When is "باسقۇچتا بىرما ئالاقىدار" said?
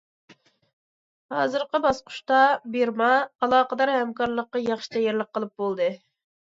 1.83-3.95